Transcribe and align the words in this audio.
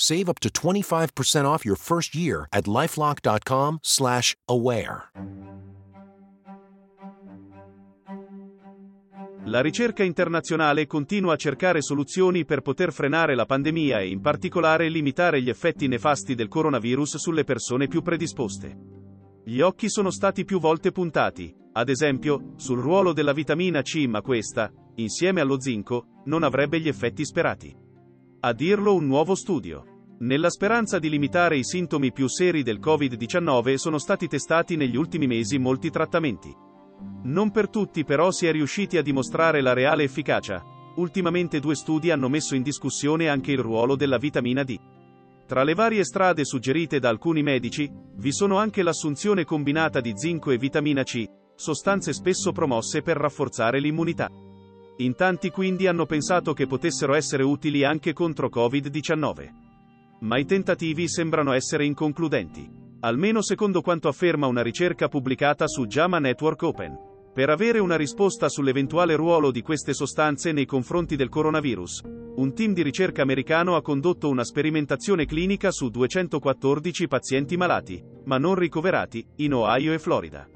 Save 0.00 0.28
up 0.28 0.38
to 0.38 0.48
25% 0.48 1.44
off 1.44 1.64
your 1.64 1.76
first 1.76 2.14
year 2.14 2.46
at 2.50 2.68
lifelock.com/aware. 2.68 5.10
La 9.46 9.60
ricerca 9.60 10.04
internazionale 10.04 10.86
continua 10.86 11.32
a 11.32 11.36
cercare 11.36 11.82
soluzioni 11.82 12.44
per 12.44 12.60
poter 12.60 12.92
frenare 12.92 13.34
la 13.34 13.44
pandemia 13.44 13.98
e 13.98 14.06
in 14.06 14.20
particolare 14.20 14.88
limitare 14.88 15.42
gli 15.42 15.48
effetti 15.48 15.88
nefasti 15.88 16.36
del 16.36 16.46
coronavirus 16.46 17.16
sulle 17.16 17.42
persone 17.42 17.88
più 17.88 18.00
predisposte. 18.00 18.78
Gli 19.42 19.60
occhi 19.60 19.88
sono 19.88 20.12
stati 20.12 20.44
più 20.44 20.60
volte 20.60 20.92
puntati, 20.92 21.52
ad 21.72 21.88
esempio, 21.88 22.52
sul 22.54 22.78
ruolo 22.78 23.12
della 23.12 23.32
vitamina 23.32 23.82
C, 23.82 24.06
ma 24.06 24.22
questa, 24.22 24.72
insieme 24.94 25.40
allo 25.40 25.60
zinco, 25.60 26.20
non 26.26 26.44
avrebbe 26.44 26.78
gli 26.78 26.86
effetti 26.86 27.24
sperati. 27.24 27.86
A 28.40 28.52
dirlo 28.52 28.94
un 28.94 29.04
nuovo 29.04 29.34
studio. 29.34 30.16
Nella 30.20 30.48
speranza 30.48 31.00
di 31.00 31.10
limitare 31.10 31.56
i 31.56 31.64
sintomi 31.64 32.12
più 32.12 32.28
seri 32.28 32.62
del 32.62 32.78
Covid-19 32.78 33.74
sono 33.74 33.98
stati 33.98 34.28
testati 34.28 34.76
negli 34.76 34.94
ultimi 34.94 35.26
mesi 35.26 35.58
molti 35.58 35.90
trattamenti. 35.90 36.54
Non 37.24 37.50
per 37.50 37.68
tutti 37.68 38.04
però 38.04 38.30
si 38.30 38.46
è 38.46 38.52
riusciti 38.52 38.96
a 38.96 39.02
dimostrare 39.02 39.60
la 39.60 39.72
reale 39.72 40.04
efficacia. 40.04 40.62
Ultimamente 40.94 41.58
due 41.58 41.74
studi 41.74 42.12
hanno 42.12 42.28
messo 42.28 42.54
in 42.54 42.62
discussione 42.62 43.28
anche 43.28 43.50
il 43.50 43.58
ruolo 43.58 43.96
della 43.96 44.18
vitamina 44.18 44.62
D. 44.62 44.78
Tra 45.44 45.64
le 45.64 45.74
varie 45.74 46.04
strade 46.04 46.44
suggerite 46.44 47.00
da 47.00 47.08
alcuni 47.08 47.42
medici, 47.42 47.90
vi 48.18 48.30
sono 48.30 48.56
anche 48.58 48.84
l'assunzione 48.84 49.44
combinata 49.44 50.00
di 50.00 50.12
zinco 50.14 50.52
e 50.52 50.58
vitamina 50.58 51.02
C, 51.02 51.24
sostanze 51.56 52.12
spesso 52.12 52.52
promosse 52.52 53.02
per 53.02 53.16
rafforzare 53.16 53.80
l'immunità. 53.80 54.30
In 55.00 55.14
tanti 55.14 55.50
quindi 55.50 55.86
hanno 55.86 56.06
pensato 56.06 56.52
che 56.52 56.66
potessero 56.66 57.14
essere 57.14 57.44
utili 57.44 57.84
anche 57.84 58.12
contro 58.12 58.48
Covid-19. 58.48 59.48
Ma 60.20 60.38
i 60.38 60.44
tentativi 60.44 61.08
sembrano 61.08 61.52
essere 61.52 61.84
inconcludenti. 61.84 62.68
Almeno 63.00 63.40
secondo 63.40 63.80
quanto 63.80 64.08
afferma 64.08 64.48
una 64.48 64.62
ricerca 64.62 65.06
pubblicata 65.06 65.68
su 65.68 65.86
JAMA 65.86 66.18
Network 66.18 66.62
Open. 66.62 66.98
Per 67.32 67.48
avere 67.48 67.78
una 67.78 67.94
risposta 67.94 68.48
sull'eventuale 68.48 69.14
ruolo 69.14 69.52
di 69.52 69.62
queste 69.62 69.94
sostanze 69.94 70.50
nei 70.50 70.66
confronti 70.66 71.14
del 71.14 71.28
coronavirus, 71.28 72.02
un 72.34 72.52
team 72.52 72.72
di 72.72 72.82
ricerca 72.82 73.22
americano 73.22 73.76
ha 73.76 73.82
condotto 73.82 74.28
una 74.28 74.42
sperimentazione 74.42 75.26
clinica 75.26 75.70
su 75.70 75.90
214 75.90 77.06
pazienti 77.06 77.56
malati, 77.56 78.02
ma 78.24 78.38
non 78.38 78.56
ricoverati, 78.56 79.24
in 79.36 79.54
Ohio 79.54 79.92
e 79.92 80.00
Florida. 80.00 80.48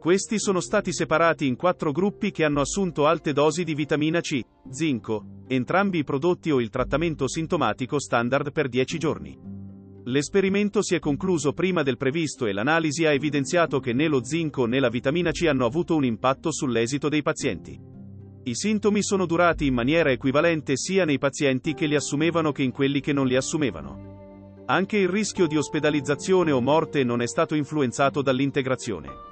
Questi 0.00 0.38
sono 0.38 0.60
stati 0.60 0.94
separati 0.94 1.46
in 1.46 1.56
quattro 1.56 1.92
gruppi 1.92 2.30
che 2.30 2.42
hanno 2.42 2.62
assunto 2.62 3.06
alte 3.06 3.34
dosi 3.34 3.64
di 3.64 3.74
vitamina 3.74 4.20
C, 4.20 4.40
zinco, 4.70 5.42
entrambi 5.46 5.98
i 5.98 6.04
prodotti 6.04 6.50
o 6.50 6.58
il 6.58 6.70
trattamento 6.70 7.28
sintomatico 7.28 8.00
standard 8.00 8.50
per 8.50 8.70
10 8.70 8.96
giorni. 8.96 9.38
L'esperimento 10.04 10.80
si 10.80 10.94
è 10.94 11.00
concluso 11.00 11.52
prima 11.52 11.82
del 11.82 11.98
previsto 11.98 12.46
e 12.46 12.54
l'analisi 12.54 13.04
ha 13.04 13.12
evidenziato 13.12 13.78
che 13.78 13.92
né 13.92 14.08
lo 14.08 14.24
zinco 14.24 14.64
né 14.64 14.80
la 14.80 14.88
vitamina 14.88 15.32
C 15.32 15.44
hanno 15.46 15.66
avuto 15.66 15.96
un 15.96 16.06
impatto 16.06 16.50
sull'esito 16.50 17.10
dei 17.10 17.20
pazienti. 17.20 17.78
I 18.44 18.54
sintomi 18.54 19.02
sono 19.02 19.26
durati 19.26 19.66
in 19.66 19.74
maniera 19.74 20.10
equivalente 20.10 20.78
sia 20.78 21.04
nei 21.04 21.18
pazienti 21.18 21.74
che 21.74 21.84
li 21.84 21.94
assumevano 21.94 22.52
che 22.52 22.62
in 22.62 22.70
quelli 22.70 23.00
che 23.00 23.12
non 23.12 23.26
li 23.26 23.36
assumevano. 23.36 24.64
Anche 24.64 24.96
il 24.96 25.10
rischio 25.10 25.46
di 25.46 25.58
ospedalizzazione 25.58 26.52
o 26.52 26.62
morte 26.62 27.04
non 27.04 27.20
è 27.20 27.26
stato 27.26 27.54
influenzato 27.54 28.22
dall'integrazione. 28.22 29.28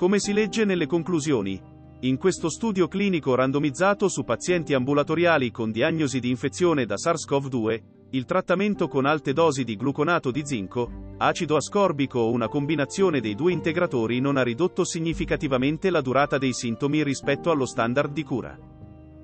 Come 0.00 0.18
si 0.18 0.32
legge 0.32 0.64
nelle 0.64 0.86
conclusioni, 0.86 1.60
in 2.00 2.16
questo 2.16 2.48
studio 2.48 2.88
clinico 2.88 3.34
randomizzato 3.34 4.08
su 4.08 4.24
pazienti 4.24 4.72
ambulatoriali 4.72 5.50
con 5.50 5.70
diagnosi 5.70 6.20
di 6.20 6.30
infezione 6.30 6.86
da 6.86 6.94
SARS-CoV-2, 6.94 7.82
il 8.12 8.24
trattamento 8.24 8.88
con 8.88 9.04
alte 9.04 9.34
dosi 9.34 9.62
di 9.62 9.76
gluconato 9.76 10.30
di 10.30 10.40
zinco, 10.42 11.14
acido 11.18 11.54
ascorbico 11.54 12.18
o 12.18 12.30
una 12.30 12.48
combinazione 12.48 13.20
dei 13.20 13.34
due 13.34 13.52
integratori 13.52 14.20
non 14.20 14.38
ha 14.38 14.42
ridotto 14.42 14.84
significativamente 14.84 15.90
la 15.90 16.00
durata 16.00 16.38
dei 16.38 16.54
sintomi 16.54 17.04
rispetto 17.04 17.50
allo 17.50 17.66
standard 17.66 18.10
di 18.10 18.22
cura. 18.22 18.58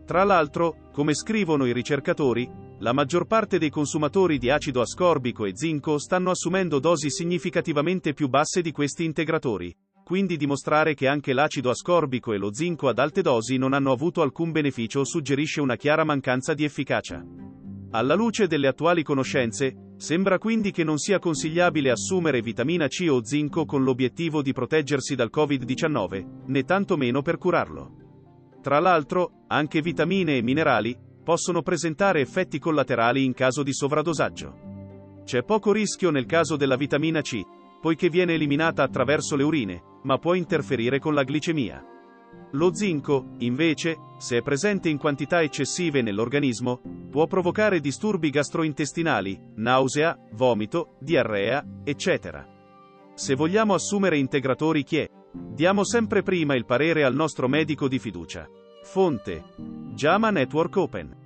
Tra 0.04 0.24
l'altro, 0.24 0.90
come 0.92 1.14
scrivono 1.14 1.64
i 1.64 1.72
ricercatori, 1.72 2.46
la 2.80 2.92
maggior 2.92 3.26
parte 3.26 3.56
dei 3.56 3.70
consumatori 3.70 4.36
di 4.36 4.50
acido 4.50 4.82
ascorbico 4.82 5.46
e 5.46 5.52
zinco 5.54 5.96
stanno 5.96 6.28
assumendo 6.28 6.80
dosi 6.80 7.08
significativamente 7.08 8.12
più 8.12 8.28
basse 8.28 8.60
di 8.60 8.72
questi 8.72 9.04
integratori, 9.04 9.74
quindi 10.06 10.36
dimostrare 10.36 10.94
che 10.94 11.08
anche 11.08 11.32
l'acido 11.32 11.68
ascorbico 11.68 12.32
e 12.32 12.38
lo 12.38 12.54
zinco 12.54 12.86
ad 12.86 13.00
alte 13.00 13.22
dosi 13.22 13.56
non 13.56 13.72
hanno 13.72 13.90
avuto 13.90 14.22
alcun 14.22 14.52
beneficio 14.52 15.04
suggerisce 15.04 15.60
una 15.60 15.74
chiara 15.74 16.04
mancanza 16.04 16.54
di 16.54 16.62
efficacia. 16.62 17.26
Alla 17.90 18.14
luce 18.14 18.46
delle 18.46 18.68
attuali 18.68 19.02
conoscenze, 19.02 19.94
sembra 19.96 20.38
quindi 20.38 20.70
che 20.70 20.84
non 20.84 20.98
sia 20.98 21.18
consigliabile 21.18 21.90
assumere 21.90 22.40
vitamina 22.40 22.86
C 22.86 23.08
o 23.10 23.24
zinco 23.24 23.64
con 23.64 23.82
l'obiettivo 23.82 24.42
di 24.42 24.52
proteggersi 24.52 25.16
dal 25.16 25.30
Covid-19, 25.34 26.44
né 26.46 26.62
tantomeno 26.62 27.20
per 27.20 27.36
curarlo. 27.36 28.60
Tra 28.62 28.78
l'altro, 28.78 29.42
anche 29.48 29.80
vitamine 29.80 30.36
e 30.36 30.42
minerali 30.42 30.96
possono 31.24 31.62
presentare 31.62 32.20
effetti 32.20 32.60
collaterali 32.60 33.24
in 33.24 33.32
caso 33.32 33.64
di 33.64 33.74
sovradosaggio. 33.74 35.22
C'è 35.24 35.42
poco 35.42 35.72
rischio 35.72 36.10
nel 36.12 36.26
caso 36.26 36.54
della 36.54 36.76
vitamina 36.76 37.22
C, 37.22 37.40
poiché 37.80 38.08
viene 38.08 38.34
eliminata 38.34 38.82
attraverso 38.82 39.36
le 39.36 39.42
urine, 39.42 39.82
ma 40.02 40.18
può 40.18 40.34
interferire 40.34 40.98
con 40.98 41.14
la 41.14 41.24
glicemia. 41.24 41.84
Lo 42.52 42.74
zinco, 42.74 43.32
invece, 43.38 43.96
se 44.18 44.38
è 44.38 44.42
presente 44.42 44.88
in 44.88 44.98
quantità 44.98 45.42
eccessive 45.42 46.00
nell'organismo, 46.00 46.80
può 47.10 47.26
provocare 47.26 47.80
disturbi 47.80 48.30
gastrointestinali, 48.30 49.52
nausea, 49.56 50.16
vomito, 50.32 50.96
diarrea, 51.00 51.64
eccetera. 51.84 52.46
Se 53.14 53.34
vogliamo 53.34 53.74
assumere 53.74 54.18
integratori 54.18 54.84
che 54.84 55.10
diamo 55.32 55.84
sempre 55.84 56.22
prima 56.22 56.54
il 56.54 56.66
parere 56.66 57.04
al 57.04 57.14
nostro 57.14 57.48
medico 57.48 57.88
di 57.88 57.98
fiducia. 57.98 58.48
Fonte: 58.82 59.42
JAMA 59.94 60.30
Network 60.30 60.76
Open. 60.76 61.25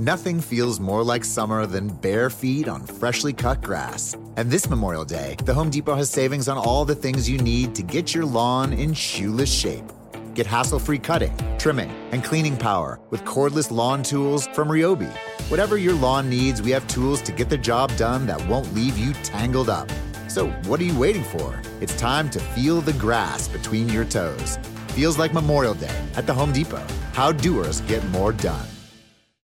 Nothing 0.00 0.40
feels 0.40 0.80
more 0.80 1.04
like 1.04 1.26
summer 1.26 1.66
than 1.66 1.88
bare 1.88 2.30
feet 2.30 2.68
on 2.68 2.86
freshly 2.86 3.34
cut 3.34 3.60
grass. 3.60 4.16
And 4.38 4.50
this 4.50 4.70
Memorial 4.70 5.04
Day, 5.04 5.36
the 5.44 5.52
Home 5.52 5.68
Depot 5.68 5.94
has 5.94 6.08
savings 6.08 6.48
on 6.48 6.56
all 6.56 6.86
the 6.86 6.94
things 6.94 7.28
you 7.28 7.36
need 7.36 7.74
to 7.74 7.82
get 7.82 8.14
your 8.14 8.24
lawn 8.24 8.72
in 8.72 8.94
shoeless 8.94 9.52
shape. 9.52 9.84
Get 10.32 10.46
hassle 10.46 10.78
free 10.78 10.98
cutting, 10.98 11.36
trimming, 11.58 11.90
and 12.12 12.24
cleaning 12.24 12.56
power 12.56 12.98
with 13.10 13.26
cordless 13.26 13.70
lawn 13.70 14.02
tools 14.02 14.46
from 14.54 14.68
Ryobi. 14.70 15.12
Whatever 15.50 15.76
your 15.76 15.92
lawn 15.92 16.30
needs, 16.30 16.62
we 16.62 16.70
have 16.70 16.88
tools 16.88 17.20
to 17.20 17.30
get 17.30 17.50
the 17.50 17.58
job 17.58 17.94
done 17.98 18.26
that 18.26 18.40
won't 18.48 18.74
leave 18.74 18.96
you 18.96 19.12
tangled 19.22 19.68
up. 19.68 19.92
So, 20.28 20.48
what 20.64 20.80
are 20.80 20.84
you 20.84 20.98
waiting 20.98 21.24
for? 21.24 21.60
It's 21.82 21.94
time 21.98 22.30
to 22.30 22.40
feel 22.40 22.80
the 22.80 22.94
grass 22.94 23.48
between 23.48 23.90
your 23.90 24.06
toes. 24.06 24.58
Feels 24.94 25.18
like 25.18 25.34
Memorial 25.34 25.74
Day 25.74 26.00
at 26.16 26.26
the 26.26 26.32
Home 26.32 26.54
Depot. 26.54 26.86
How 27.12 27.32
doers 27.32 27.82
get 27.82 28.02
more 28.08 28.32
done. 28.32 28.66